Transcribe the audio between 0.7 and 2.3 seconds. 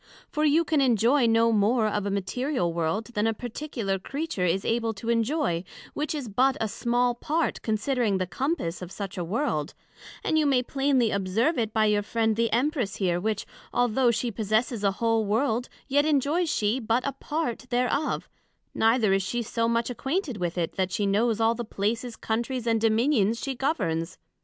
enjoy no more of a